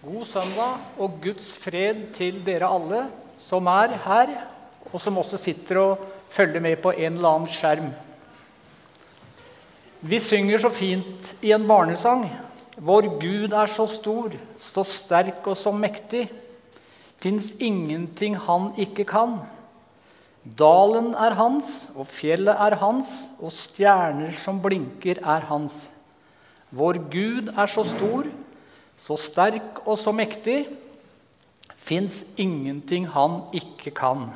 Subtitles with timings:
[0.00, 3.02] God søndag og Guds fred til dere alle
[3.36, 4.30] som er her,
[4.88, 7.90] og som også sitter og følger med på en eller annen skjerm.
[10.00, 12.24] Vi synger så fint i en barnesang.
[12.80, 16.30] Vår Gud er så stor, så sterk og så mektig.
[17.20, 19.36] Fins ingenting han ikke kan.
[20.40, 25.90] Dalen er hans, og fjellet er hans, og stjerner som blinker, er hans.
[26.72, 28.24] Vår Gud er så stor,
[29.00, 30.64] så sterk og så mektig
[31.80, 34.26] fins ingenting han ikke kan.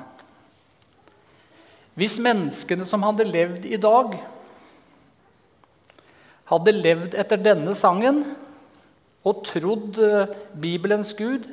[1.95, 4.17] Hvis menneskene som hadde levd i dag,
[6.49, 8.23] hadde levd etter denne sangen
[9.25, 11.47] og trodd eh, Bibelens Gud,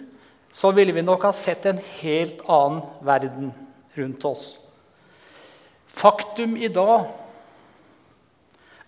[0.52, 3.52] så ville vi nok ha sett en helt annen verden
[3.96, 4.48] rundt oss.
[5.92, 7.12] Faktum i dag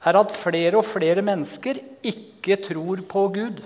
[0.03, 3.63] er at flere og flere mennesker ikke tror på Gud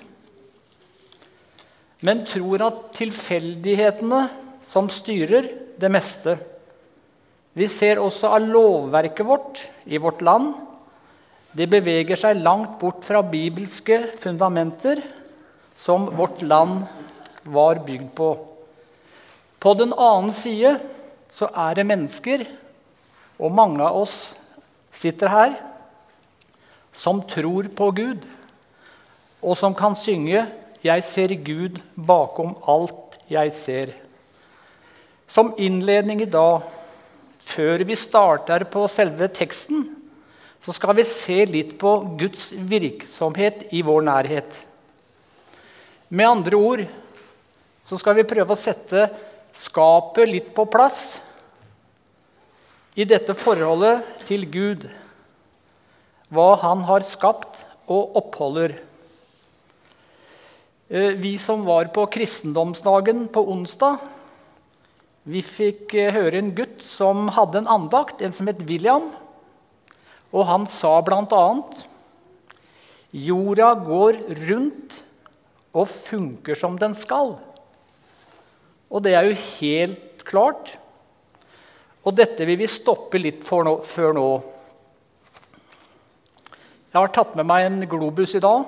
[2.06, 4.28] men tror at tilfeldighetene
[4.68, 6.38] som styrer det meste.
[7.58, 10.54] Vi ser også av lovverket vårt i vårt land.
[11.58, 15.02] Det beveger seg langt bort fra bibelske fundamenter
[15.78, 16.84] som vårt land
[17.48, 18.30] var bygd på.
[19.58, 20.76] På den annen side
[21.34, 22.46] så er det mennesker,
[23.42, 24.36] og mange av oss
[24.94, 25.58] sitter her,
[26.94, 28.22] som tror på Gud,
[29.42, 30.46] og som kan synge
[30.84, 33.94] 'Jeg ser Gud bakom alt jeg ser'.
[35.28, 36.62] Som innledning i dag,
[37.40, 39.96] før vi starter på selve teksten,
[40.60, 44.64] så skal vi se litt på Guds virksomhet i vår nærhet.
[46.10, 46.86] Med andre ord
[47.84, 49.10] så skal vi prøve å sette
[49.58, 51.18] skapet litt på plass
[52.98, 54.88] i dette forholdet til Gud.
[56.34, 58.76] Hva han har skapt og oppholder.
[60.90, 63.98] Eh, vi som var på kristendomsdagen på onsdag,
[65.28, 69.10] vi fikk eh, høre en gutt som hadde en andakt, en som het William.
[70.32, 71.44] Og han sa bl.a.:
[73.12, 75.02] Jorda går rundt
[75.76, 77.36] og funker som den skal.
[78.88, 80.78] Og det er jo helt klart.
[82.08, 84.30] Og dette vil vi stoppe litt nå, før nå.
[86.94, 88.64] Jeg har tatt med meg en globus i dag.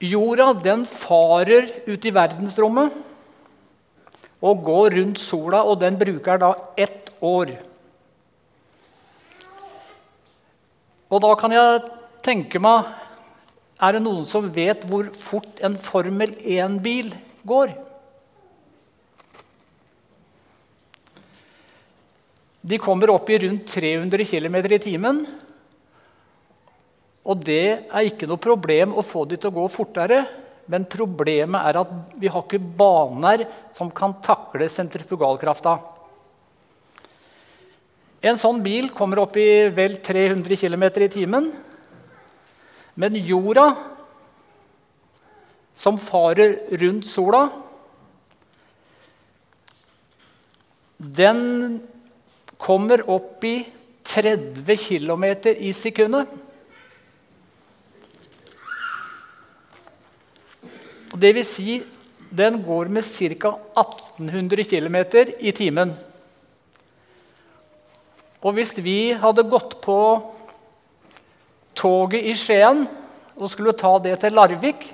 [0.00, 2.94] Jorda den farer ut i verdensrommet
[4.40, 7.52] og går rundt sola, og den bruker da ett år.
[11.10, 11.84] Og da kan jeg
[12.24, 12.96] tenke meg
[13.80, 17.14] Er det noen som vet hvor fort en Formel 1-bil
[17.48, 17.70] går?
[22.60, 25.22] De kommer opp i rundt 300 km i timen.
[27.28, 30.22] Og det er ikke noe problem å få de til å gå fortere.
[30.70, 33.44] Men problemet er at vi har ikke baner
[33.74, 35.74] som kan takle sentrifugalkrafta.
[38.20, 41.48] En sånn bil kommer opp i vel 300 km i timen.
[43.00, 43.70] Men jorda,
[45.74, 47.46] som farer rundt sola,
[51.00, 51.80] den
[52.60, 53.56] kommer opp i
[54.04, 55.24] 30 km
[55.56, 56.28] i sekundet.
[61.10, 61.80] Det vil si,
[62.30, 63.56] den går med ca.
[63.80, 64.96] 1800 km
[65.38, 65.96] i timen.
[68.40, 69.98] Og hvis vi hadde gått på
[71.76, 72.86] toget i Skien
[73.36, 74.86] og skulle ta det til Larvik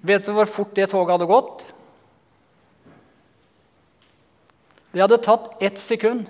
[0.00, 1.66] Vet du hvor fort det toget hadde gått?
[4.94, 6.24] Det hadde tatt ett sekund.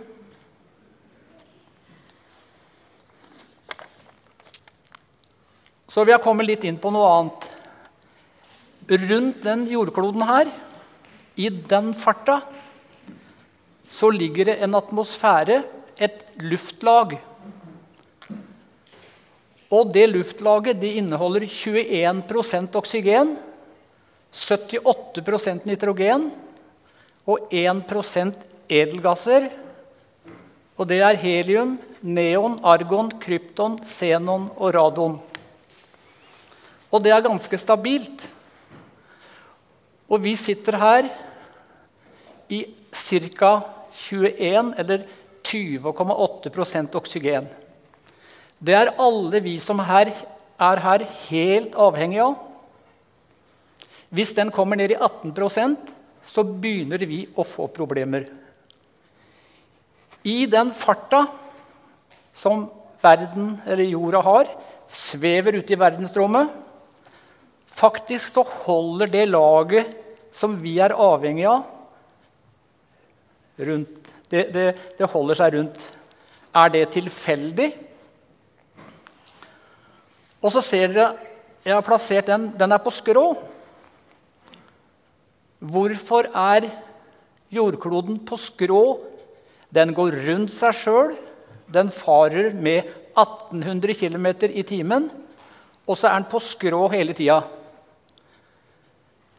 [5.86, 7.46] Så vi har kommet litt inn på noe annet.
[8.90, 10.48] Rundt den jordkloden her,
[11.38, 12.40] i den farta,
[13.90, 15.62] så ligger det en atmosfære,
[16.00, 17.18] et luftlag.
[19.70, 23.36] Og det luftlaget det inneholder 21% oksygen,
[24.34, 26.30] 78% nitrogen
[27.26, 28.34] og 1%
[28.70, 29.50] edelgasser.
[30.74, 35.18] Og det er helium, neon, argon, krypton, xenon og radon.
[36.90, 38.26] Og det er ganske stabilt.
[40.10, 41.10] Og vi sitter her
[42.50, 43.52] i ca.
[43.90, 45.06] 21 eller
[45.46, 47.48] 20,8% oksygen.
[48.60, 50.12] Det er alle vi som her,
[50.60, 52.36] er her, helt avhengig av.
[54.10, 55.94] Hvis den kommer ned i 18%
[56.26, 58.26] så begynner vi å få problemer.
[60.26, 61.24] I den farta
[62.36, 62.66] som
[63.00, 64.50] verden eller jorda har,
[64.90, 66.50] svever ute i verdensrommet.
[67.70, 69.94] Faktisk så holder det laget
[70.34, 71.64] som vi er avhengig av,
[73.60, 74.12] rundt.
[74.30, 74.66] Det, det,
[74.98, 75.86] det holder seg rundt.
[76.54, 77.70] Er det tilfeldig?
[80.40, 81.10] Og så ser dere
[81.60, 82.48] jeg har plassert den.
[82.56, 83.24] Den er på skrå.
[85.60, 86.70] Hvorfor er
[87.52, 88.84] jordkloden på skrå?
[89.68, 91.12] Den går rundt seg sjøl.
[91.70, 95.10] Den farer med 1800 km i timen.
[95.84, 97.42] Og så er den på skrå hele tida.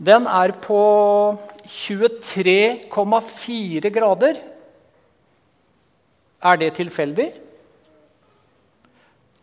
[0.01, 0.81] Den er på
[1.69, 4.39] 23,4 grader.
[6.41, 7.27] Er det tilfeldig?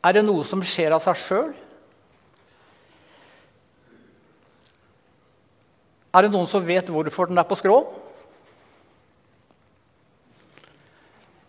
[0.03, 1.53] Er det noe som skjer av seg sjøl?
[6.11, 7.79] Er det noen som vet hvorfor den er på skrå?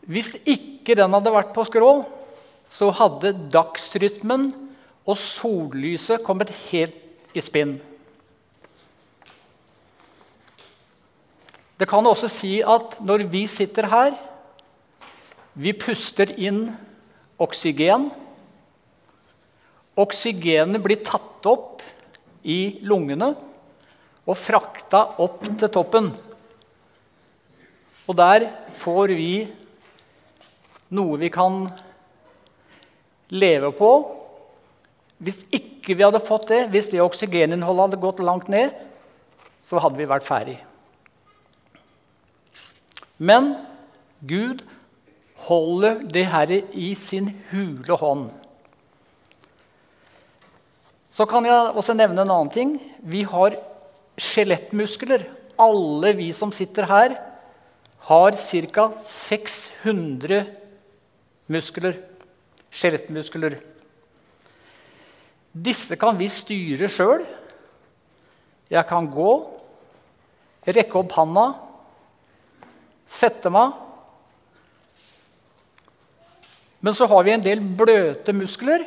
[0.09, 1.91] Hvis ikke den hadde vært på skrå,
[2.65, 4.51] så hadde dagsrytmen
[5.09, 6.97] og sollyset kommet helt
[7.33, 7.88] i spinn.
[11.79, 14.15] Det kan også si at når vi sitter her,
[15.55, 16.65] vi puster inn
[17.39, 18.09] oksygen.
[19.99, 21.83] Oksygenet blir tatt opp
[22.43, 23.31] i lungene
[24.27, 26.11] og frakta opp til toppen.
[28.09, 28.49] Og der
[28.81, 29.33] får vi
[30.95, 31.67] noe vi kan
[33.31, 33.91] leve på.
[35.19, 38.73] Hvis ikke vi hadde fått det, hvis det oksygeninnholdet hadde gått langt ned,
[39.63, 40.59] så hadde vi vært ferdig.
[43.19, 43.53] Men
[44.23, 44.63] Gud
[45.47, 48.29] holder det her i sin hule hånd.
[51.09, 52.75] Så kan jeg også nevne en annen ting.
[53.01, 53.57] Vi har
[54.19, 55.25] skjelettmuskler.
[55.59, 57.17] Alle vi som sitter her,
[58.07, 58.85] har ca.
[59.03, 60.45] 600
[61.51, 61.97] muskler.
[62.71, 63.57] Skjelettmuskler.
[65.51, 67.25] Disse kan vi styre sjøl.
[68.69, 69.31] Jeg kan gå,
[70.69, 71.47] rekke opp handa,
[73.09, 73.73] sette meg.
[76.79, 78.85] Men så har vi en del bløte muskler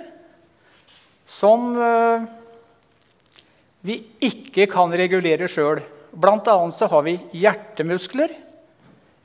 [1.29, 2.25] som øh,
[3.85, 5.83] vi ikke kan regulere sjøl.
[6.53, 8.33] annet så har vi hjertemuskler.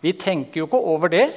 [0.02, 1.28] Vi tenker jo ikke over det,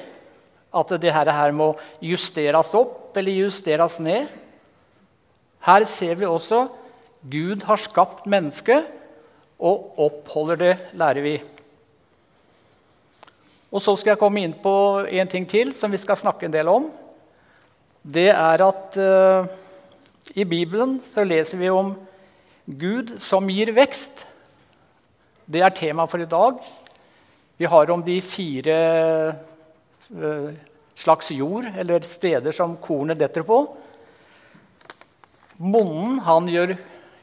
[0.71, 4.29] at det her må justeres opp eller justeres ned.
[5.67, 6.69] Her ser vi også
[7.21, 8.87] Gud har skapt mennesket
[9.61, 11.35] og oppholder det, lærer vi.
[13.71, 14.75] Og Så skal jeg komme inn på
[15.07, 16.89] en ting til som vi skal snakke en del om.
[18.03, 19.47] Det er at uh,
[20.35, 21.93] i Bibelen så leser vi om
[22.67, 24.25] Gud som gir vekst.
[25.47, 26.59] Det er tema for i dag.
[27.61, 28.77] Vi har om de fire
[30.11, 30.51] uh,
[30.99, 33.63] slags jord, eller steder som kornet detter på.
[35.61, 36.75] Bonden han gjør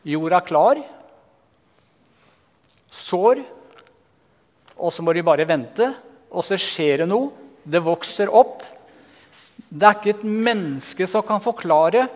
[0.07, 0.79] jorda klar.
[2.87, 3.43] Sår.
[4.77, 5.91] Og så må de bare vente.
[6.31, 7.31] Og så skjer det noe.
[7.67, 8.63] Det vokser opp.
[9.67, 12.07] Det er ikke et menneske som kan forklare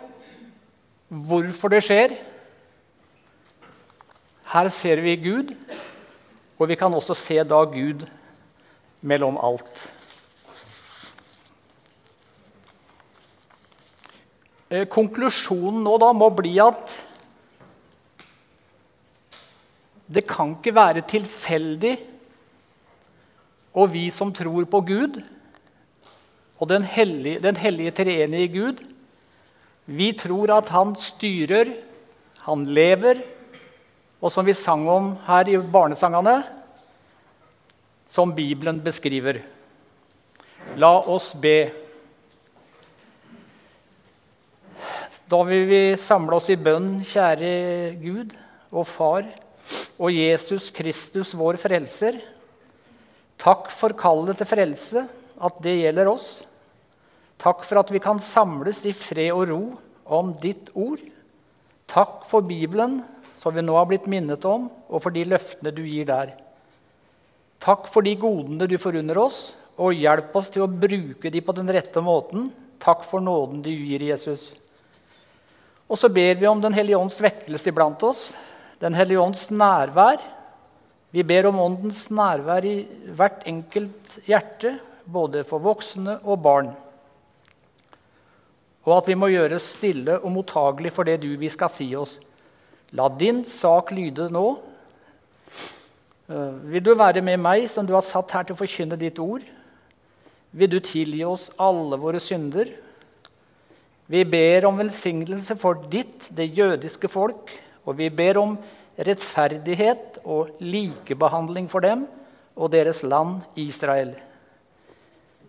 [1.12, 2.16] hvorfor det skjer.
[4.52, 5.52] Her ser vi Gud,
[6.60, 8.06] og vi kan også se da Gud
[9.02, 9.72] mellom alt.
[14.72, 16.94] Eh, konklusjonen nå da må bli at
[20.12, 21.96] det kan ikke være tilfeldig
[23.72, 25.22] og vi som tror på Gud
[26.62, 28.82] og den hellige, den hellige treenige Gud,
[29.86, 31.74] vi tror at han styrer,
[32.46, 33.24] han lever,
[34.22, 36.42] og som vi sang om her i barnesangene,
[38.12, 39.42] som Bibelen beskriver.
[40.78, 41.72] La oss be.
[45.32, 48.36] Da vil vi samle oss i bønn, kjære Gud
[48.70, 49.26] og Far
[49.98, 52.20] og Jesus Kristus, vår frelser.
[53.42, 55.06] Takk for kallet til frelse,
[55.42, 56.28] at det gjelder oss.
[57.42, 59.62] Takk for at vi kan samles i fred og ro
[60.06, 61.02] om ditt ord.
[61.90, 63.00] Takk for Bibelen,
[63.36, 66.36] som vi nå har blitt minnet om, og for de løftene du gir der.
[67.62, 71.56] Takk for de godene du forunder oss, og hjelp oss til å bruke de på
[71.58, 72.52] den rette måten.
[72.82, 74.52] Takk for nåden du gir, Jesus.
[75.90, 78.36] Og så ber vi om Den hellige ånds vekkelse iblant oss,
[78.80, 80.22] Den hellige ånds nærvær.
[81.12, 82.78] Vi ber om Åndens nærvær i
[83.18, 86.70] hvert enkelt hjerte, både for voksne og barn.
[88.88, 92.20] Og at vi må gjøres stille og mottagelig for det du vi skal si oss.
[92.96, 94.46] La din sak lyde nå.
[96.32, 99.20] Eh, vil du være med meg, som du har satt her til å forkynne ditt
[99.20, 99.44] ord?
[100.52, 102.72] Vil du tilgi oss alle våre synder?
[104.12, 107.52] Vi ber om velsignelse for ditt, det jødiske folk,
[107.84, 108.58] og vi ber om
[108.98, 112.06] rettferdighet og likebehandling for dem
[112.56, 114.14] og deres land Israel.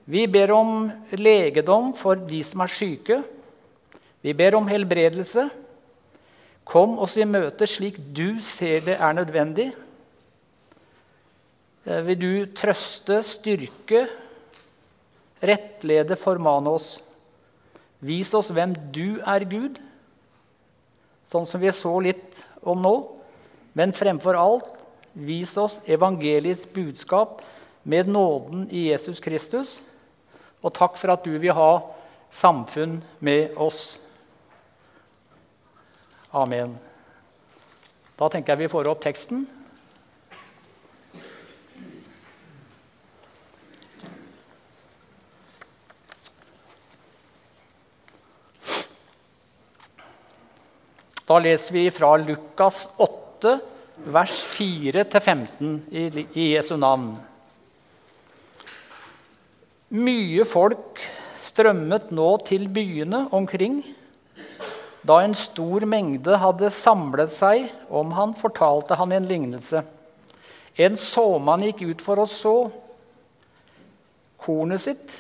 [0.07, 3.21] Vi ber om legedom for de som er syke.
[4.23, 5.49] Vi ber om helbredelse.
[6.65, 9.71] Kom oss i møte slik du ser det er nødvendig.
[11.87, 14.07] Eh, vil du trøste, styrke,
[15.43, 17.01] rettlede, formane oss?
[18.03, 19.79] Vis oss hvem du er, Gud,
[21.27, 22.95] sånn som vi så litt om nå.
[23.73, 24.69] Men fremfor alt,
[25.13, 27.43] vis oss evangeliets budskap
[27.83, 29.81] med nåden i Jesus Kristus.
[30.63, 31.73] Og takk for at du vil ha
[32.33, 33.99] samfunn med oss.
[36.33, 36.79] Amen.
[38.17, 39.45] Da tenker jeg vi får opp teksten.
[51.27, 53.32] Da leser vi fra Lukas 8,
[54.05, 57.15] vers 4-15 i, i Jesu navn.
[59.93, 61.03] Mye folk
[61.43, 63.83] strømmet nå til byene omkring.
[65.03, 69.83] Da en stor mengde hadde samlet seg om han, fortalte han en lignelse.
[70.79, 72.57] En såmann gikk ut for å så
[74.43, 75.13] kornet sitt,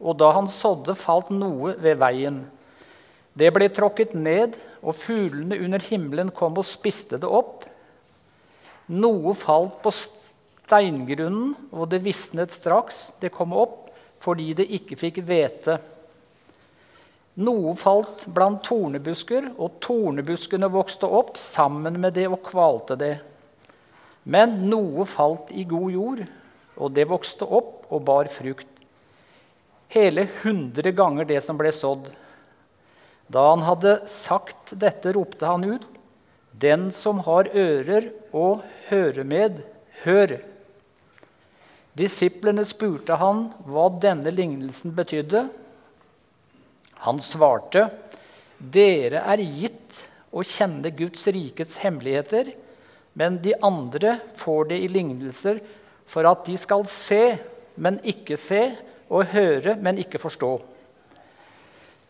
[0.00, 2.42] og da han sådde, falt noe ved veien.
[3.36, 7.66] Det ble tråkket ned, og fuglene under himmelen kom og spiste det opp.
[8.86, 13.90] Noe falt på steingrunnen, og det visnet straks det kom opp,
[14.24, 15.76] fordi det ikke fikk hvete.
[17.36, 23.16] Noe falt blant tornebusker, og tornebuskene vokste opp sammen med det og kvalte det.
[24.24, 26.22] Men noe falt i god jord,
[26.80, 28.70] og det vokste opp og bar frukt.
[29.92, 32.08] Hele hundre ganger det som ble sådd.
[33.32, 35.86] Da han hadde sagt dette, ropte han ut,
[36.56, 39.58] Den som har ører å høre med,
[40.06, 40.38] hør.
[41.96, 45.42] Disiplene spurte han hva denne lignelsen betydde.
[47.04, 47.90] Han svarte,
[48.56, 50.00] Dere er gitt
[50.32, 52.54] å kjenne Guds rikets hemmeligheter,
[53.12, 55.60] men de andre får det i lignelser
[56.08, 57.36] for at de skal se,
[57.76, 58.70] men ikke se,
[59.12, 60.54] og høre, men ikke forstå.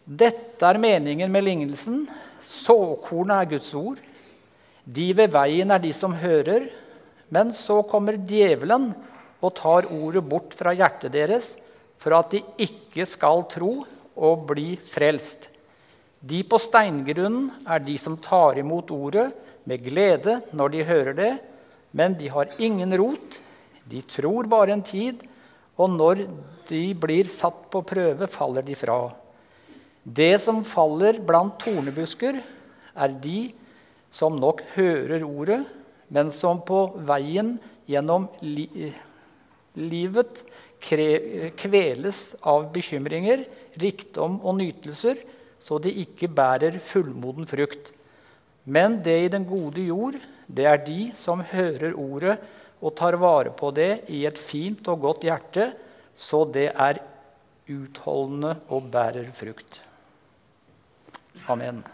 [0.07, 2.05] Dette er meningen med lignelsen.
[2.47, 3.99] Såkornet er Guds ord.
[4.87, 6.69] De ved veien er de som hører.
[7.35, 8.93] Men så kommer djevelen
[9.43, 11.57] og tar ordet bort fra hjertet deres,
[11.99, 13.73] for at de ikke skal tro
[14.15, 15.51] og bli frelst.
[16.23, 19.29] De på steingrunnen er de som tar imot ordet
[19.67, 21.35] med glede når de hører det,
[21.91, 23.41] men de har ingen rot.
[23.91, 25.19] De tror bare en tid,
[25.77, 26.25] og når
[26.71, 29.01] de blir satt på prøve, faller de fra.
[30.07, 32.39] Det som faller blant tornebusker,
[32.97, 33.51] er de
[34.15, 35.65] som nok hører ordet,
[36.15, 37.57] men som på veien
[37.91, 38.93] gjennom li
[39.77, 40.39] livet
[40.81, 43.43] kveles av bekymringer,
[43.77, 45.19] rikdom og nytelser,
[45.59, 47.91] så de ikke bærer fullmoden frukt.
[48.65, 52.39] Men det i den gode jord, det er de som hører ordet
[52.81, 55.71] og tar vare på det i et fint og godt hjerte,
[56.15, 57.03] så det er
[57.67, 59.83] utholdende og bærer frukt.
[61.45, 61.85] Amen.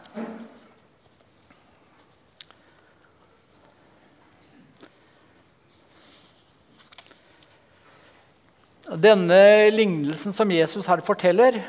[8.93, 11.63] Denne lignelsen som Jesus her forteller,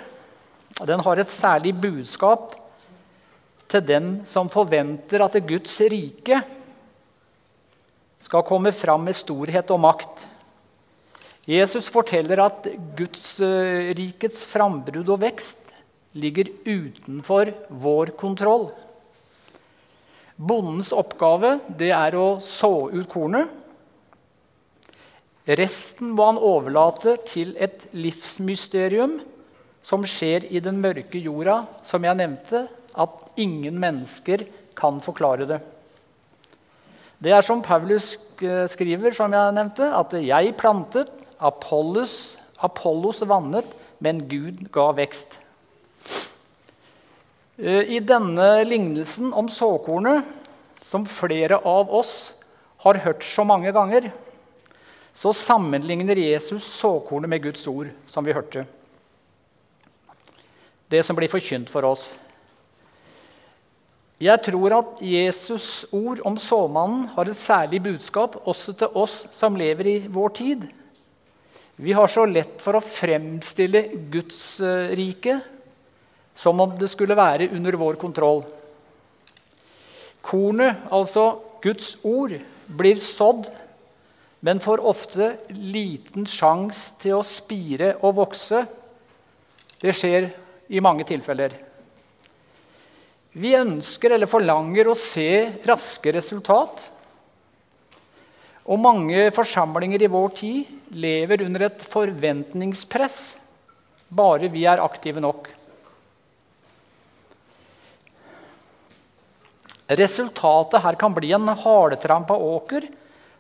[0.84, 2.58] den har et særlig budskap
[3.72, 6.42] til den som forventer at Guds rike
[8.24, 10.28] skal komme fram med storhet og makt.
[11.48, 15.63] Jesus forteller at Guds eh, rikets frambrudd og vekst
[16.14, 18.70] ligger utenfor vår kontroll.
[20.36, 23.52] Bondens oppgave det er å så ut kornet.
[25.44, 29.20] Resten må han overlate til et livsmysterium
[29.84, 32.64] som skjer i den mørke jorda, som jeg nevnte,
[32.96, 34.46] at ingen mennesker
[34.78, 35.60] kan forklare det.
[37.24, 38.14] Det er som Paulus
[38.72, 41.08] skriver, som jeg nevnte, at 'jeg plantet,
[41.40, 43.66] Apollos, Apollos vannet,
[44.00, 45.43] men Gud ga vekst'.
[47.58, 50.24] Eh, I denne lignelsen om såkornet,
[50.82, 52.34] som flere av oss
[52.82, 54.10] har hørt så mange ganger,
[55.14, 58.66] så sammenligner Jesus såkornet med Guds ord, som vi hørte.
[60.90, 62.10] Det som blir forkynt for oss.
[64.24, 69.58] Jeg tror at Jesus' ord om såmannen har et særlig budskap også til oss som
[69.60, 70.66] lever i vår tid.
[71.76, 75.42] Vi har så lett for å fremstille Guds eh, rike
[76.36, 78.44] som om det skulle være under vår kontroll.
[80.24, 82.38] Kornet, altså Guds ord,
[82.68, 83.50] blir sådd,
[84.44, 88.64] men får ofte liten sjanse til å spire og vokse.
[89.80, 90.32] Det skjer
[90.74, 91.56] i mange tilfeller.
[93.34, 95.30] Vi ønsker eller forlanger å se
[95.66, 96.84] raske resultat.
[98.64, 103.18] Og mange forsamlinger i vår tid lever under et forventningspress
[104.14, 105.50] bare vi er aktive nok.
[109.88, 112.88] Resultatet her kan bli en hardtrampa åker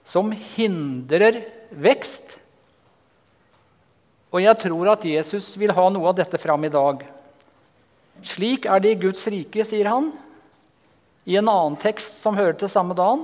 [0.04, 1.40] som hindrer
[1.72, 2.38] vekst.
[4.34, 7.06] Og jeg tror at Jesus vil ha noe av dette fram i dag.
[8.26, 10.12] Slik er det i Guds rike, sier han
[11.24, 13.24] i en annen tekst som hører til samme dagen.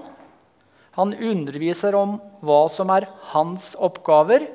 [0.95, 4.47] Han underviser om hva som er hans oppgaver,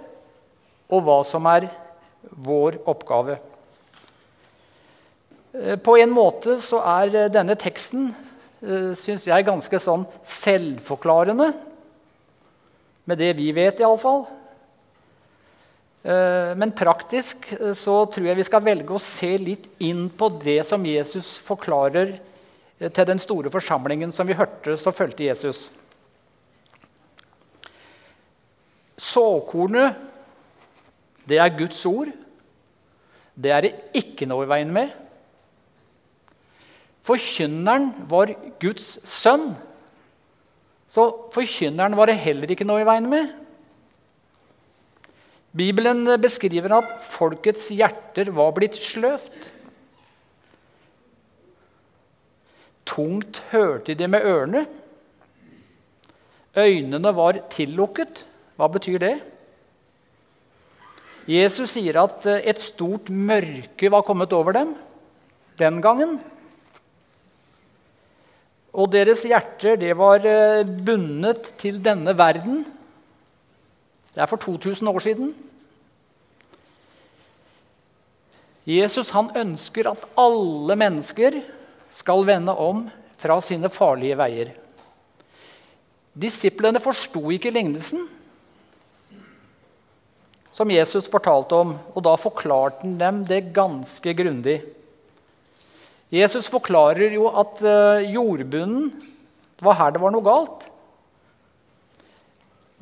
[0.92, 1.68] og hva som er
[2.44, 3.38] vår oppgave.
[5.54, 8.12] Eh, på en måte så er eh, denne teksten
[8.64, 11.52] eh, synes jeg, ganske sånn selvforklarende.
[13.04, 14.24] Med det vi vet, iallfall.
[16.04, 17.46] Men praktisk
[17.80, 22.10] så tror jeg vi skal velge å se litt inn på det som Jesus forklarer
[22.92, 25.62] til den store forsamlingen som vi hørte så fulgte Jesus.
[29.00, 29.96] Såkornet,
[31.24, 32.12] det er Guds ord.
[33.34, 34.92] Det er det ikke noe i veien med.
[37.04, 38.32] Forkynneren var
[38.62, 39.52] Guds sønn,
[40.88, 43.32] så forkynneren var det heller ikke noe i veien med.
[45.54, 49.50] Bibelen beskriver at folkets hjerter var blitt sløvt.
[52.88, 54.64] Tungt hørte de med ørene.
[56.56, 58.24] Øynene var tillukket.
[58.56, 59.14] Hva betyr det?
[61.30, 64.74] Jesus sier at et stort mørke var kommet over dem
[65.58, 66.18] den gangen.
[68.74, 72.64] Og deres hjerter det var eh, bundet til denne verden.
[74.14, 75.30] Det er for 2000 år siden.
[78.66, 81.38] Jesus han ønsker at alle mennesker
[81.94, 82.86] skal vende om
[83.20, 84.54] fra sine farlige veier.
[86.14, 88.06] Disiplene forsto ikke lignelsen
[90.54, 94.60] som Jesus fortalte om, og da forklarte han dem det ganske grundig.
[96.12, 98.90] Jesus forklarer jo at uh, jordbunnen
[99.64, 100.66] var her det var noe galt.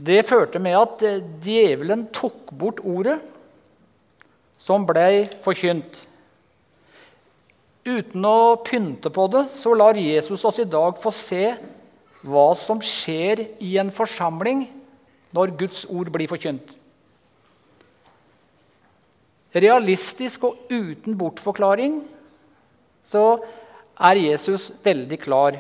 [0.03, 3.21] Det førte med at uh, djevelen tok bort ordet
[4.61, 6.03] som ble forkynt.
[7.83, 11.55] Uten å pynte på det så lar Jesus oss i dag få se
[12.23, 14.69] hva som skjer i en forsamling
[15.35, 16.77] når Guds ord blir forkynt.
[19.53, 21.99] Realistisk og uten bortforklaring
[23.05, 23.43] så
[24.03, 25.59] er Jesus veldig klar.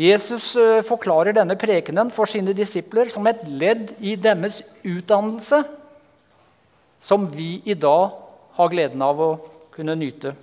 [0.00, 5.62] Jesus eh, forklarer denne prekenen for sine disipler som et ledd i deres utdannelse,
[7.00, 8.14] som vi i dag
[8.56, 9.32] har gleden av å
[9.74, 10.34] kunne nyte.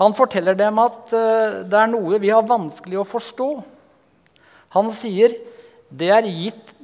[0.00, 3.48] Han forteller dem at eh, det er noe vi har vanskelig å forstå.
[4.74, 5.36] Han sier
[5.94, 6.74] det er gitt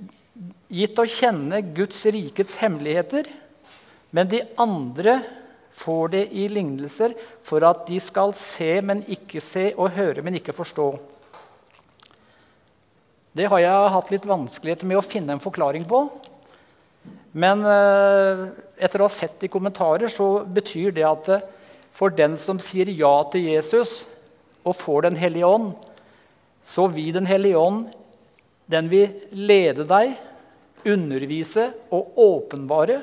[0.70, 3.26] gitt å kjenne Guds rikets hemmeligheter,
[4.14, 5.18] men de andre
[5.72, 7.14] får det i lignelser
[7.46, 10.88] for at de skal se, men ikke se, og høre, men ikke forstå.
[13.36, 16.02] Det har jeg hatt litt vanskeligheter med å finne en forklaring på.
[17.30, 18.42] Men eh,
[18.82, 21.44] etter å ha sett i kommentarer så betyr det at eh,
[21.94, 24.00] for den som sier ja til Jesus
[24.64, 25.72] og får Den hellige ånd,
[26.64, 27.86] så vil Den hellige ånd
[28.70, 30.14] den vil lede deg
[30.86, 33.00] undervise og åpenbare.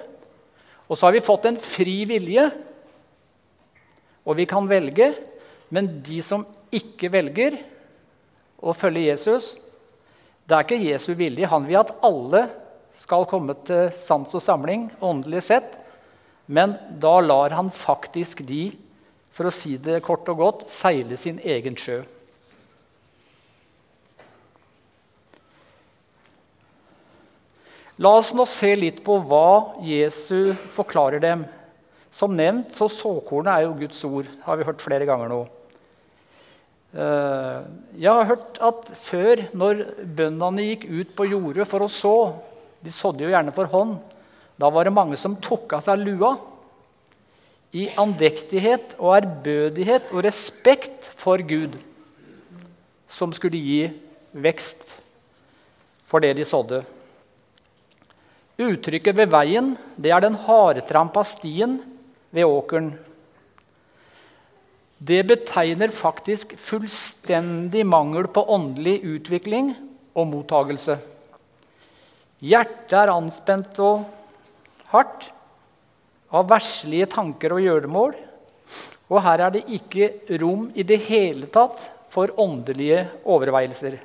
[0.88, 2.48] Og så har vi fått en fri vilje,
[4.28, 5.12] og vi kan velge.
[5.72, 7.58] Men de som ikke velger
[8.64, 9.56] å følge Jesus,
[10.48, 11.50] det er ikke Jesu vilje.
[11.52, 12.46] Han vil at alle
[12.98, 15.76] skal komme til sans og samling åndelig sett.
[16.48, 18.70] Men da lar han faktisk de,
[19.36, 22.02] for å si det kort og godt, seile sin egen sjø.
[27.98, 31.46] La oss nå se litt på hva Jesu forklarer dem.
[32.14, 34.28] Som nevnt, så såkornet er jo Guds ord.
[34.44, 35.40] har vi hørt flere ganger nå.
[36.94, 37.64] Eh,
[37.98, 39.82] jeg har hørt at før, når
[40.18, 42.18] bøndene gikk ut på jordet for å så
[42.86, 43.98] De sådde jo gjerne for hånd.
[44.56, 46.36] Da var det mange som tok av seg lua.
[47.74, 51.74] I andektighet og ærbødighet og respekt for Gud,
[53.10, 53.90] som skulle gi
[54.32, 54.94] vekst
[56.06, 56.84] for det de sådde.
[58.58, 61.78] Uttrykket 'ved veien' det er den hardtrampa stien
[62.34, 62.98] ved åkeren.
[64.98, 69.76] Det betegner faktisk fullstendig mangel på åndelig utvikling
[70.18, 70.98] og mottagelse.
[72.42, 74.08] Hjertet er anspent og
[74.90, 75.30] hardt
[76.34, 78.18] av verslige tanker og gjøremål.
[79.08, 80.10] Og her er det ikke
[80.42, 81.78] rom i det hele tatt
[82.10, 84.00] for åndelige overveielser.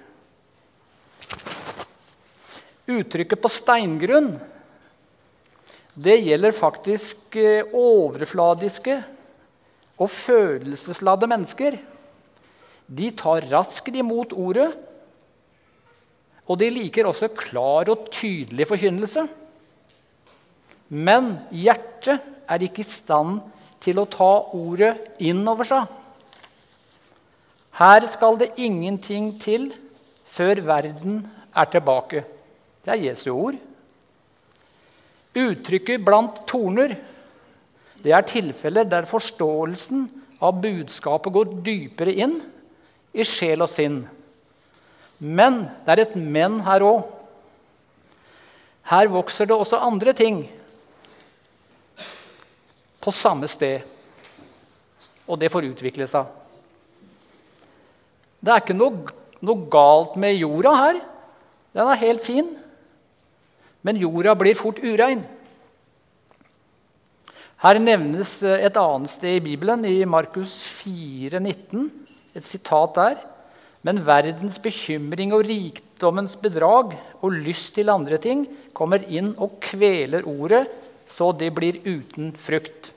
[2.93, 4.41] Uttrykket 'på steingrunn'
[5.93, 8.95] det gjelder faktisk eh, overfladiske
[10.01, 11.77] og følelsesladde mennesker.
[12.89, 14.71] De tar raskt imot ordet,
[16.49, 19.27] og de liker også klar og tydelig forkynnelse.
[20.89, 23.43] Men hjertet er ikke i stand
[23.85, 25.87] til å ta ordet inn over seg.
[27.77, 29.71] Her skal det ingenting til
[30.29, 32.25] før verden er tilbake.
[32.83, 33.57] Det er Jesu ord.
[35.33, 36.99] Uttrykket 'blant torner'
[38.03, 40.09] det er tilfeller der forståelsen
[40.43, 42.35] av budskapet går dypere inn
[43.15, 44.03] i sjel og sinn.
[45.23, 47.05] Men det er et men her òg.
[48.91, 50.43] Her vokser det også andre ting
[53.03, 53.87] på samme sted.
[55.31, 56.27] Og det får utvikle seg.
[58.43, 59.15] Det er ikke noe,
[59.47, 60.99] noe galt med jorda her.
[61.73, 62.51] Den er helt fin.
[63.83, 65.23] Men jorda blir fort urein.
[67.63, 71.91] Her nevnes et annet sted i Bibelen, i Markus 4, 19,
[72.35, 73.21] et sitat der.
[73.87, 80.27] Men verdens bekymring og rikdommens bedrag og lyst til andre ting kommer inn og kveler
[80.27, 80.65] ordet,
[81.07, 82.91] så det blir uten frukt.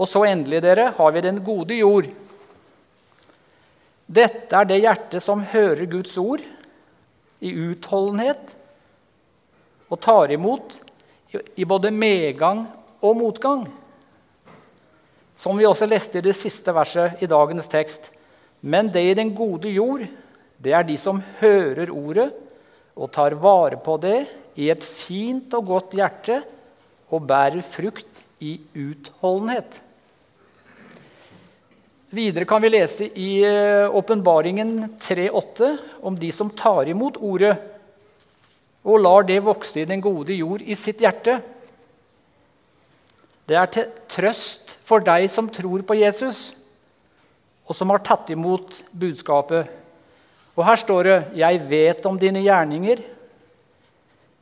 [0.00, 2.08] Og så endelig, dere, har vi den gode jord.
[4.12, 6.42] Dette er det hjertet som hører Guds ord
[7.42, 8.56] i utholdenhet
[9.92, 10.78] og tar imot
[11.60, 12.64] i både medgang
[13.04, 13.66] og motgang.
[15.36, 18.08] Som vi også leste i det siste verset i dagens tekst.
[18.62, 20.06] Men det i den gode jord,
[20.62, 22.30] det er de som hører ordet
[22.94, 24.20] og tar vare på det
[24.60, 26.42] i et fint og godt hjerte
[27.12, 29.80] og bærer frukt i utholdenhet.
[32.12, 35.70] Videre kan vi lese i eh, Åpenbaringen 3,8
[36.04, 37.54] om de som tar imot ordet
[38.82, 41.38] og lar det vokse i den gode jord i sitt hjerte.
[43.46, 46.50] Det er til trøst for deg som tror på Jesus,
[47.66, 49.70] og som har tatt imot budskapet.
[50.56, 53.02] Og her står det, 'Jeg vet om dine gjerninger'.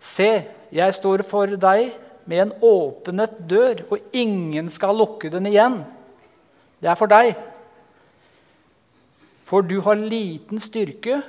[0.00, 1.92] Se, jeg står for deg
[2.24, 5.85] med en åpnet dør, og ingen skal lukke den igjen.
[6.81, 7.37] Det er for deg.
[9.44, 11.22] For du har liten styrke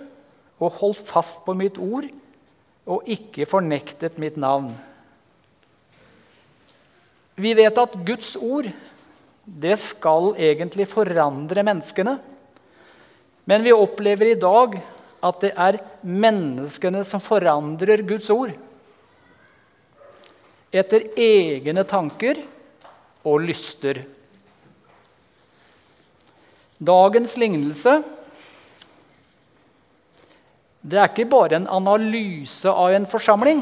[0.59, 2.05] og holdt fast på mitt ord
[2.89, 4.71] og ikke fornektet mitt navn.
[7.41, 8.69] Vi vet at Guds ord
[9.45, 12.17] det skal egentlig forandre menneskene.
[13.49, 14.77] Men vi opplever i dag
[15.21, 18.53] at det er menneskene som forandrer Guds ord.
[20.71, 22.39] Etter egne tanker
[23.27, 24.03] og lyster.
[26.81, 27.99] Dagens lignelse
[30.81, 33.61] det er ikke bare en analyse av en forsamling.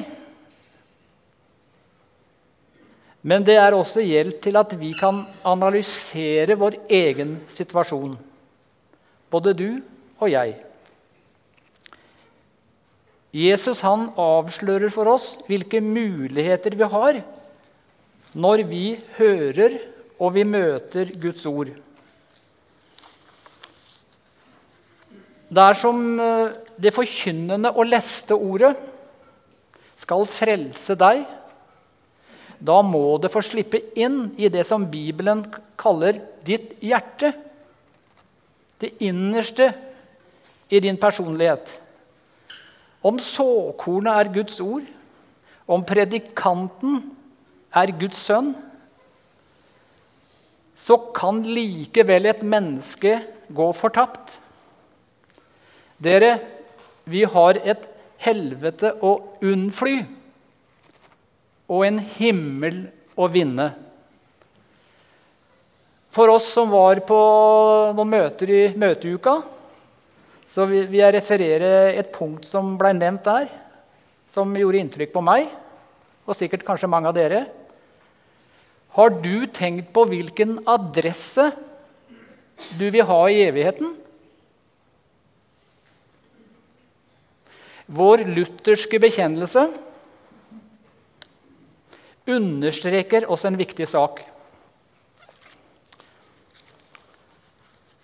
[3.22, 8.16] Men det er også hjelp til at vi kan analysere vår egen situasjon.
[9.30, 9.82] Både du
[10.20, 10.56] og jeg.
[13.36, 17.20] Jesus han avslører for oss hvilke muligheter vi har
[18.34, 18.86] når vi
[19.20, 19.76] hører
[20.20, 21.70] og vi møter Guds ord.
[25.50, 28.74] Det er som eh, det forkynnende og leste ordet
[30.00, 31.26] skal frelse deg.
[32.60, 35.46] Da må det få slippe inn i det som Bibelen
[35.80, 37.34] kaller ditt hjerte.
[38.80, 39.72] Det innerste
[40.72, 41.68] i din personlighet.
[43.04, 44.88] Om såkornet er Guds ord,
[45.70, 47.00] om predikanten
[47.76, 48.54] er Guds sønn,
[50.80, 53.18] så kan likevel et menneske
[53.52, 54.38] gå fortapt.
[56.00, 56.38] Dere,
[57.10, 57.86] vi har et
[58.24, 59.98] helvete å unnfly
[61.70, 62.82] og en himmel
[63.20, 63.70] å vinne.
[66.10, 67.20] For oss som var på
[67.94, 69.36] noen møter i møteuka,
[70.50, 73.46] så vil jeg referere et punkt som ble nevnt der,
[74.30, 75.46] som gjorde inntrykk på meg,
[76.26, 77.44] og sikkert kanskje mange av dere.
[78.98, 81.52] Har du tenkt på hvilken adresse
[82.80, 83.94] du vil ha i evigheten?
[87.90, 89.64] Vår lutherske bekjennelse
[92.30, 94.22] understreker oss en viktig sak.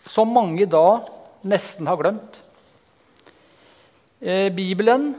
[0.10, 1.04] Som mange da
[1.45, 2.41] nesten har glemt.
[4.21, 5.13] Eh, Bibelen,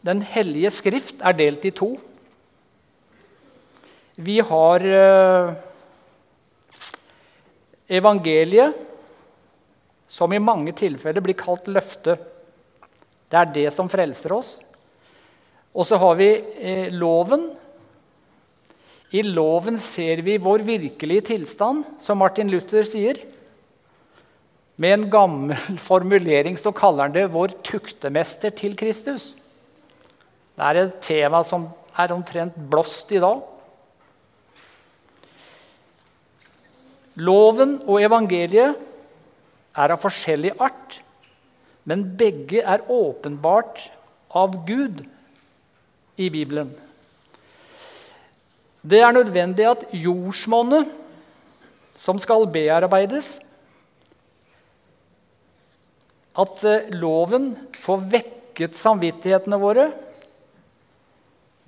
[0.00, 1.90] Den hellige skrift, er delt i to.
[4.16, 5.50] Vi har eh,
[7.98, 8.78] evangeliet,
[10.08, 12.16] som i mange tilfeller blir kalt løfte.
[13.30, 14.56] Det er det som frelser oss.
[15.70, 17.46] Og så har vi eh, loven.
[19.14, 23.22] I loven ser vi vår virkelige tilstand, som Martin Luther sier.
[24.80, 29.34] Med en gammel formulering så kaller han det 'vår tuktemester til Kristus'.
[30.56, 33.40] Det er et tema som er omtrent blåst i dag.
[37.16, 38.76] Loven og evangeliet
[39.76, 41.00] er av forskjellig art,
[41.88, 43.86] men begge er åpenbart
[44.30, 45.02] av Gud
[46.20, 46.72] i Bibelen.
[48.80, 50.88] Det er nødvendig at jordsmonnet
[52.00, 53.34] som skal bearbeides,
[56.40, 59.90] at eh, loven får vekket samvittighetene våre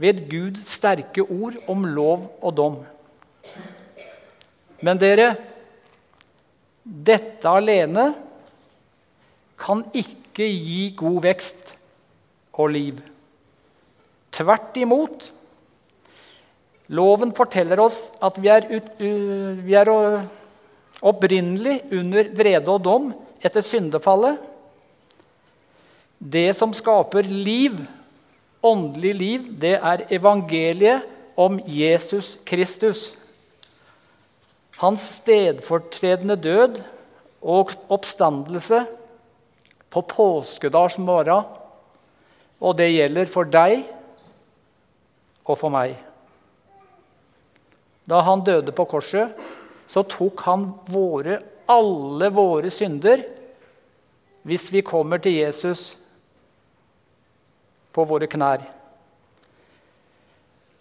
[0.00, 2.78] ved Guds sterke ord om lov og dom.
[4.82, 5.34] Men dere,
[6.82, 8.08] dette alene
[9.62, 11.74] kan ikke gi god vekst
[12.52, 12.98] og liv.
[14.32, 15.28] Tvert imot.
[16.92, 19.90] Loven forteller oss at vi er, ut, uh, vi er
[21.02, 23.10] opprinnelig under vrede og dom
[23.42, 24.40] etter syndefallet.
[26.22, 27.80] Det som skaper liv,
[28.62, 33.10] åndelig liv, det er evangeliet om Jesus Kristus.
[34.78, 36.82] Hans stedfortredende død
[37.42, 38.84] og oppstandelse
[39.92, 41.44] på påskedagsmorgen.
[42.62, 43.82] Og det gjelder for deg
[45.42, 45.96] og for meg.
[48.08, 49.34] Da han døde på korset,
[49.86, 53.22] så tok han våre, alle våre synder
[54.42, 55.92] hvis vi kommer til Jesus
[57.94, 58.64] på våre knær.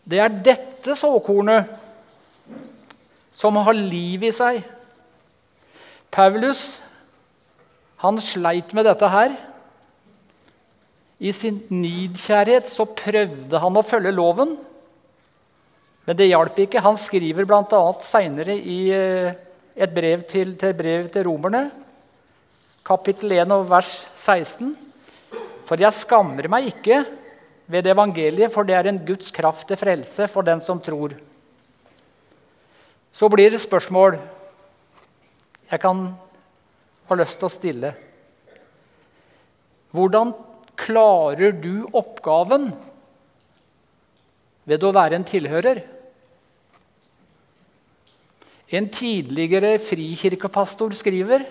[0.02, 1.70] Det er dette såkornet
[3.32, 4.64] som har liv i seg.
[6.12, 6.82] Paulus
[8.02, 9.36] han sleit med dette her.
[11.22, 14.56] I sin nidkjærhet så prøvde han å følge loven.
[16.08, 16.82] Men det hjalp ikke.
[16.82, 17.82] Han skriver bl.a.
[18.02, 19.36] seinere i eh,
[19.78, 21.68] et brev til, til, brev til romerne,
[22.86, 24.74] kapittel 1 og vers 16.
[25.70, 27.04] For jeg skammer meg ikke
[27.72, 31.14] ved evangeliet, for det er en Guds kraft til frelse for den som tror.
[33.14, 34.18] Så blir det spørsmål
[35.72, 36.10] jeg kan
[37.12, 37.94] ha lyst til å stille.
[39.92, 40.34] Hvordan
[40.80, 42.70] klarer du oppgaven
[44.70, 45.82] ved å være en tilhører?
[48.72, 51.44] En tidligere frikirkepastor skriver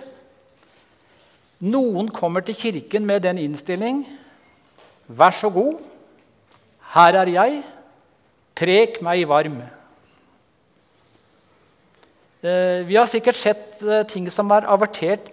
[1.61, 4.07] noen kommer til kirken med den innstilling
[5.11, 5.81] Vær så god,
[6.94, 7.55] her er jeg,
[8.55, 9.57] prek meg varm.
[12.46, 15.27] Eh, vi har sikkert sett eh, ting som er avertert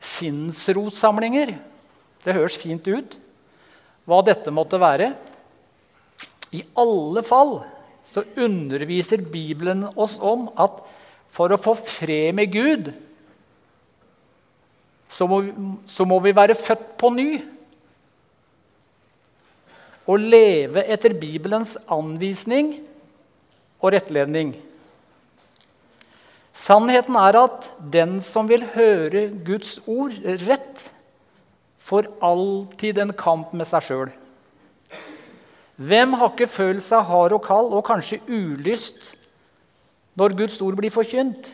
[0.00, 1.54] sinnsrotsamlinger.
[2.24, 3.16] Det høres fint ut.
[4.08, 5.12] Hva dette måtte være.
[6.56, 7.60] I alle fall
[8.06, 10.80] så underviser Bibelen oss om at
[11.30, 12.90] for å få fred med Gud
[15.10, 15.40] så må,
[15.90, 17.28] så må vi være født på ny.
[20.10, 22.76] Og leve etter Bibelens anvisning
[23.82, 24.54] og rettledning.
[26.60, 30.90] Sannheten er at den som vil høre Guds ord rett,
[31.80, 34.10] får alltid en kamp med seg sjøl.
[35.80, 39.14] Hvem har ikke følt seg hard og kald og kanskje ulyst
[40.20, 41.48] når Guds ord blir forkynt?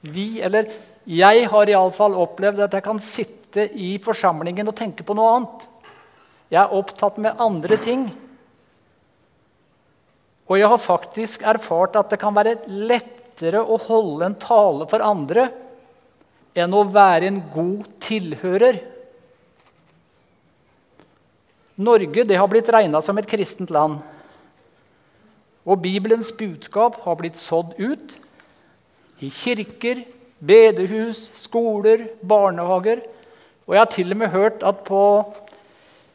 [0.00, 0.70] Vi, eller
[1.04, 5.66] jeg, har iallfall opplevd at jeg kan sitte i forsamlingen og tenke på noe annet.
[6.48, 8.08] Jeg er opptatt med andre ting.
[10.48, 14.86] Og jeg har faktisk erfart at det kan være lett lettere å holde en tale
[14.88, 15.50] for andre
[16.56, 18.80] enn å være en god tilhører.
[21.76, 24.00] Norge det har blitt regna som et kristent land.
[25.66, 28.16] Og Bibelens budskap har blitt sådd ut
[29.20, 30.06] i kirker,
[30.40, 33.02] bedehus, skoler, barnehager.
[33.66, 35.04] Og jeg har til og med hørt at på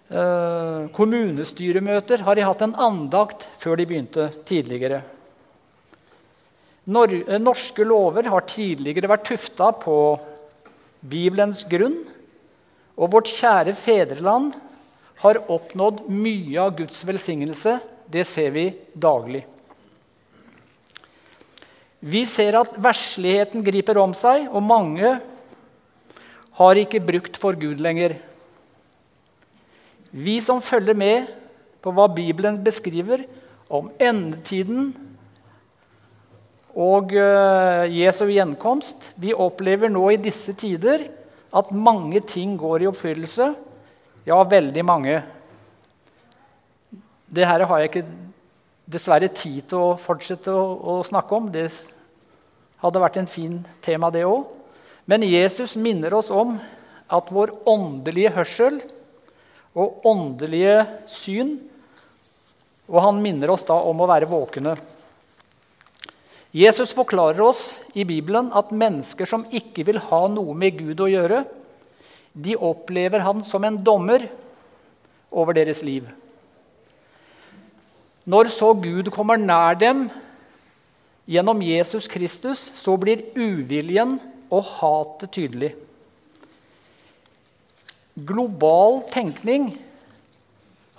[0.10, 5.04] eh, kommunestyremøter har de hatt en andakt før de begynte tidligere.
[6.92, 9.96] Eh, norske lover har tidligere vært tufta på
[11.00, 11.96] Bibelens grunn,
[13.00, 14.52] og vårt kjære fedreland
[15.22, 17.78] har oppnådd mye av Guds velsignelse.
[18.12, 19.46] Det ser vi daglig.
[22.02, 25.14] Vi ser at versligheten griper om seg, og mange
[26.60, 28.18] har ikke brukt for Gud lenger.
[30.12, 31.30] Vi som følger med
[31.82, 33.24] på hva Bibelen beskriver
[33.72, 34.92] om endetiden
[36.72, 41.10] og uh, Jesu gjenkomst, vi opplever nå i disse tider
[41.52, 43.50] at mange ting går i oppfyllelse.
[44.28, 45.18] Ja, veldig mange.
[47.32, 48.06] Det her har jeg ikke
[48.92, 51.50] dessverre tid til å fortsette å, å snakke om.
[51.52, 51.68] Det
[52.84, 54.48] hadde vært en fin tema, det òg.
[55.10, 56.56] Men Jesus minner oss om
[57.12, 58.80] at vår åndelige hørsel
[59.76, 61.58] og åndelige syn
[62.92, 64.74] Og han minner oss da om å være våkne.
[66.52, 71.08] Jesus forklarer oss i Bibelen at mennesker som ikke vil ha noe med Gud å
[71.08, 71.46] gjøre,
[72.32, 74.28] de opplever han som en dommer
[75.32, 76.08] over deres liv.
[78.28, 80.06] Når så Gud kommer nær dem
[81.32, 84.18] gjennom Jesus Kristus, så blir uviljen
[84.52, 85.72] og hatet tydelig.
[88.28, 89.72] Global tenkning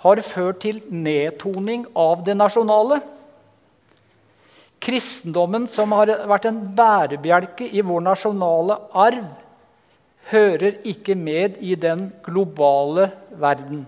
[0.03, 2.99] har ført til nedtoning av det nasjonale.
[4.83, 9.25] Kristendommen, som har vært en bærebjelke i vår nasjonale arv,
[10.31, 13.83] hører ikke med i den globale verden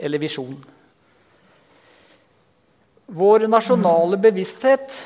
[0.00, 0.60] eller visjonen.
[3.10, 4.96] Vår nasjonale bevissthet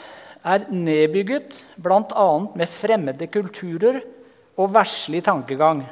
[0.45, 2.27] er nedbygget bl.a.
[2.55, 4.03] med fremmede kulturer
[4.61, 5.83] og verslig tankegang.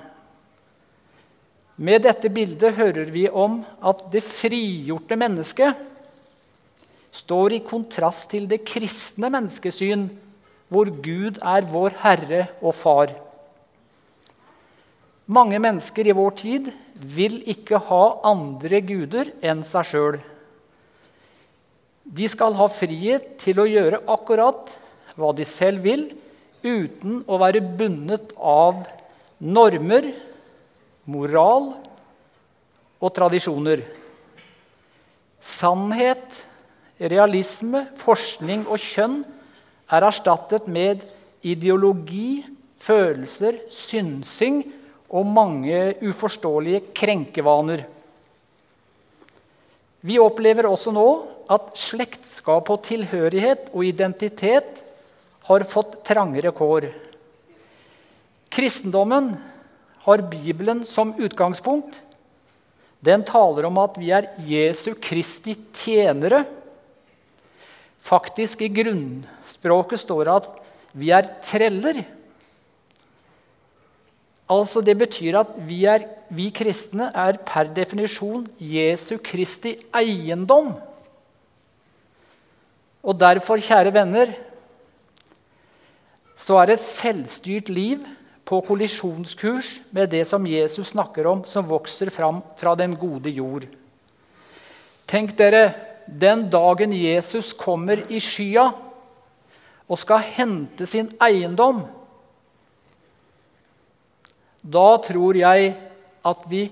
[1.83, 5.89] Med dette bildet hører vi om at det frigjorte mennesket
[7.13, 10.09] står i kontrast til det kristne menneskesyn,
[10.73, 13.13] hvor Gud er vår Herre og Far.
[15.33, 20.19] Mange mennesker i vår tid vil ikke ha andre guder enn seg sjøl.
[22.03, 24.73] De skal ha frihet til å gjøre akkurat
[25.15, 26.09] hva de selv vil,
[26.63, 28.83] uten å være bundet av
[29.43, 30.13] normer,
[31.11, 31.73] moral
[33.03, 33.83] og tradisjoner.
[35.43, 36.43] Sannhet,
[37.11, 39.23] realisme, forskning og kjønn
[39.93, 41.03] er erstattet med
[41.43, 42.45] ideologi,
[42.83, 44.63] følelser, synsing
[45.13, 47.85] og mange uforståelige krenkevaner.
[50.03, 51.07] Vi opplever også nå
[51.53, 54.81] at slektskap og tilhørighet og identitet
[55.47, 56.89] har fått trangere kår.
[58.53, 59.35] Kristendommen
[60.03, 61.95] har Bibelen som utgangspunkt.
[63.03, 66.43] Den taler om at vi er Jesu Kristi tjenere.
[68.03, 70.49] Faktisk i grunnspråket står det at
[70.99, 72.03] vi er treller.
[74.51, 80.75] Altså Det betyr at vi, er, vi kristne er per definisjon Jesu Kristi eiendom.
[83.03, 84.35] Og derfor, kjære venner,
[86.39, 88.03] så er et selvstyrt liv
[88.47, 93.67] på kollisjonskurs med det som Jesus snakker om, som vokser fram fra den gode jord.
[95.07, 98.69] Tenk dere den dagen Jesus kommer i skya
[99.89, 101.83] og skal hente sin eiendom
[104.63, 105.73] da tror jeg
[106.23, 106.69] at vi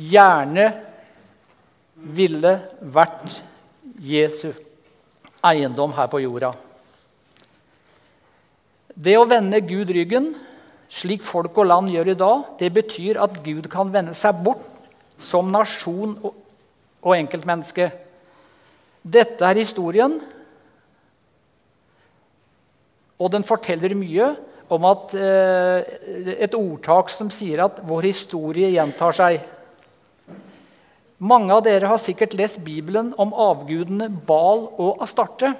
[0.00, 0.70] gjerne
[2.16, 3.36] ville vært
[4.00, 4.48] Jesu
[5.44, 6.54] eiendom her på jorda.
[8.96, 10.30] Det å vende Gud ryggen,
[10.88, 14.64] slik folk og land gjør i dag, det betyr at Gud kan vende seg bort
[15.20, 17.90] som nasjon og enkeltmenneske.
[19.06, 20.16] Dette er historien,
[23.16, 24.32] og den forteller mye
[24.72, 29.40] om at, eh, et ordtak som sier at vår historie gjentar seg.
[31.18, 35.54] Mange av dere har sikkert lest Bibelen om avgudene Bal og Astarte.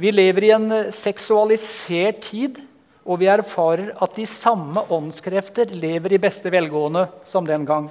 [0.00, 2.58] Vi lever i en seksualisert tid,
[3.06, 7.90] og vi erfarer at de samme åndskrefter lever i beste velgående som den gang.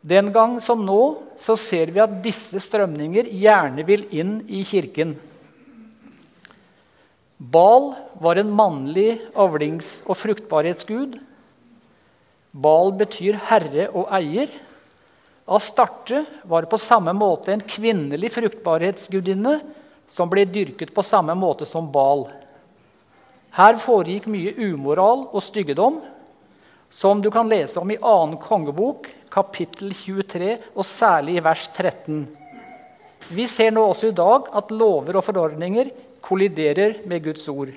[0.00, 1.00] Den gang som nå
[1.40, 5.12] så ser vi at disse strømninger gjerne vil inn i kirken.
[7.36, 11.18] Bal var en mannlig avlings- og fruktbarhetsgud.
[12.52, 14.48] Bal betyr herre og eier.
[15.50, 19.58] Astarte var på samme måte en kvinnelig fruktbarhetsgudinne
[20.10, 22.26] som ble dyrket på samme måte som Bal.
[23.56, 26.00] Her foregikk mye umoral og styggedom,
[26.90, 32.24] som du kan lese om i annen kongebok, kapittel 23, og særlig i vers 13.
[33.30, 35.92] Vi ser nå også i dag at lover og forordninger
[36.24, 37.70] kolliderer med Guds ord.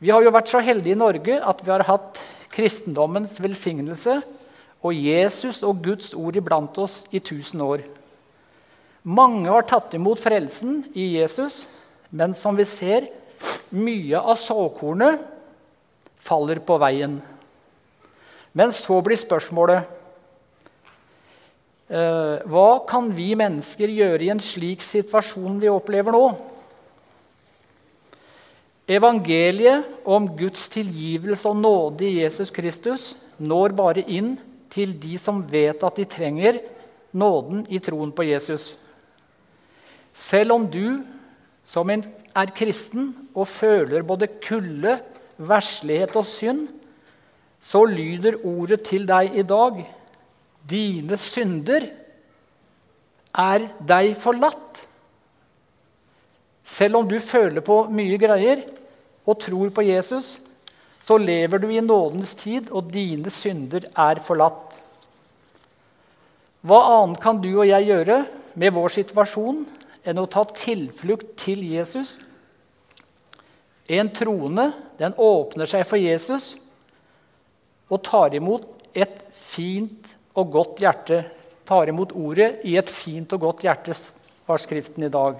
[0.00, 4.20] Vi har jo vært så heldige i Norge at vi har hatt kristendommens velsignelse
[4.80, 7.84] og Jesus og Guds ord iblant oss i tusen år.
[9.04, 11.66] Mange har tatt imot frelsen i Jesus,
[12.10, 13.06] men som vi ser,
[13.70, 15.22] mye av såkornet
[16.20, 17.20] faller på veien.
[18.52, 19.99] Men så blir spørsmålet
[21.90, 26.26] Hva kan vi mennesker gjøre i en slik situasjon vi opplever nå?
[28.90, 34.36] Evangeliet om Guds tilgivelse og nåde i Jesus Kristus når bare inn
[34.70, 36.60] til de som vet at de trenger
[37.10, 38.72] nåden i troen på Jesus.
[40.14, 41.02] Selv om du
[41.66, 42.02] som en
[42.34, 44.98] er kristen og føler både kulde,
[45.38, 46.68] verslighet og synd,
[47.60, 49.82] så lyder ordet til deg i dag.
[50.68, 51.86] Dine synder
[53.30, 54.82] er deg forlatt.
[56.64, 58.62] Selv om du føler på mye greier
[59.26, 60.38] og tror på Jesus,
[61.00, 64.76] så lever du i nådens tid, og dine synder er forlatt.
[66.60, 68.18] Hva annet kan du og jeg gjøre
[68.60, 69.62] med vår situasjon
[70.04, 72.18] enn å ta tilflukt til Jesus?
[73.90, 74.68] En troende
[75.00, 76.52] den åpner seg for Jesus
[77.90, 81.24] og tar imot et fint og godt hjerte.
[81.66, 83.94] Tar imot ordet i et fint og godt hjerte,
[84.46, 85.36] var Skriften i dag.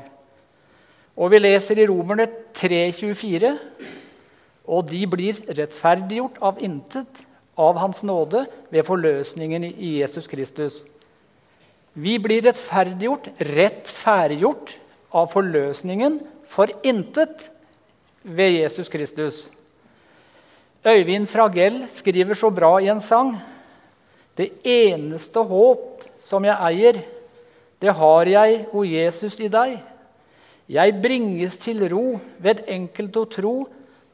[1.16, 3.57] Og vi leser i Romerne 3,24.:
[4.70, 7.24] Og de blir rettferdiggjort av intet,
[7.59, 10.82] av Hans nåde, ved forløsningen i Jesus Kristus.
[11.95, 14.76] Vi blir rettferdiggjort, rettferdiggjort
[15.12, 17.51] av forløsningen for intet
[18.22, 19.49] ved Jesus Kristus.
[20.86, 23.34] Øyvind Fragell skriver så bra i en sang.
[24.41, 27.03] Det eneste håp som jeg eier,
[27.80, 29.74] det har jeg, o Jesus, i deg.
[30.70, 33.55] Jeg bringes til ro ved enkelt å tro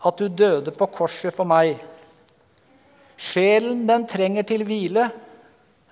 [0.07, 1.77] at du døde på korset for meg.
[3.15, 5.09] Sjelen, den trenger til hvile.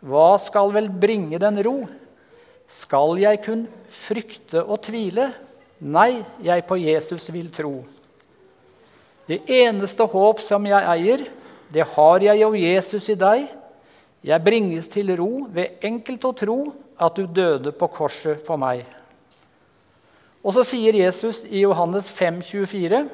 [0.03, 1.79] Hva skal vel bringe den ro?
[2.75, 5.31] Skal jeg kun frykte og tvile?
[5.79, 7.77] Nei, jeg på Jesus vil tro.
[9.31, 11.29] Det eneste håp som jeg eier,
[11.71, 13.47] det har jeg jo Jesus i deg.
[14.25, 16.59] Jeg bringes til ro ved enkelt å tro
[16.97, 18.87] at du døde på korset for meg.
[20.45, 23.05] Og så sier Jesus i Johannes 5, 24,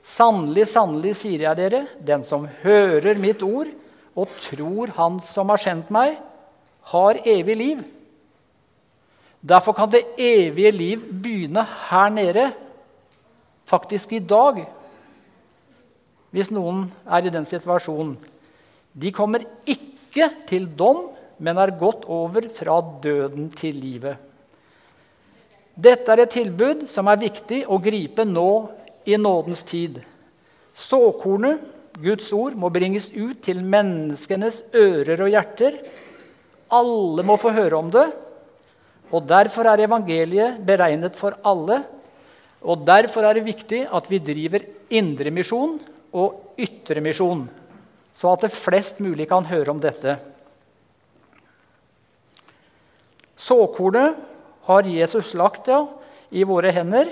[0.00, 3.68] Sannelig, sannelig, sier jeg dere, den som hører mitt ord
[4.16, 6.16] og tror Han som har sendt meg,
[6.88, 7.82] har evig liv.
[9.40, 12.50] Derfor kan det evige liv begynne her nede,
[13.68, 14.64] faktisk i dag,
[16.32, 18.16] hvis noen er i den situasjonen.
[18.92, 19.44] De kommer
[20.10, 21.06] ikke til dom,
[21.40, 24.18] men er gått over fra døden til livet.
[25.80, 28.50] Dette er et tilbud som er viktig å gripe nå
[29.08, 30.00] i nådens tid.
[30.76, 31.62] Såkornet
[32.00, 35.78] Guds ord må bringes ut til menneskenes ører og hjerter.
[36.74, 38.06] Alle må få høre om det.
[39.10, 41.80] Og Derfor er evangeliet beregnet for alle.
[42.60, 45.78] Og Derfor er det viktig at vi driver indremisjon
[46.12, 47.46] og ytremisjon,
[48.12, 50.16] så at det flest mulig kan høre om dette.
[53.40, 54.18] Såkornet
[54.68, 55.84] har Jesus lagt ja,
[56.30, 57.08] i våre hender.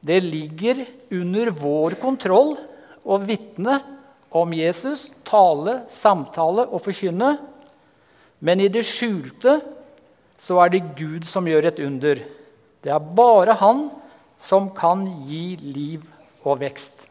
[0.00, 2.54] Det ligger under vår kontroll
[3.02, 3.80] å vitne
[4.32, 7.34] om Jesus, tale, samtale og forkynne.
[8.42, 9.58] Men i det skjulte
[10.42, 12.22] så er det Gud som gjør et under.
[12.82, 13.88] Det er bare Han
[14.42, 16.02] som kan gi liv
[16.42, 17.06] og vekst.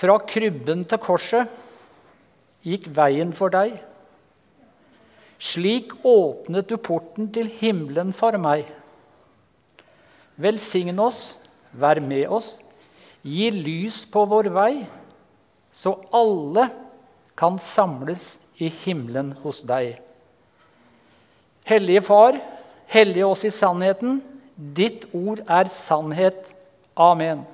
[0.00, 1.50] Fra krybben til korset
[2.64, 3.76] gikk veien for deg.
[5.40, 8.64] Slik åpnet du porten til himmelen for meg.
[10.40, 11.34] Velsign oss,
[11.76, 12.54] vær med oss
[13.22, 14.86] Gi lys på vår vei,
[15.72, 16.70] så alle
[17.36, 19.98] kan samles i himmelen hos deg.
[21.68, 22.38] Hellige Far,
[22.88, 24.22] hellige oss i sannheten.
[24.56, 26.54] Ditt ord er sannhet.
[26.96, 27.44] Amen.